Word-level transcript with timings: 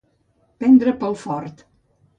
Prendre 0.63 0.95
pel 1.05 1.19
fort. 1.27 1.65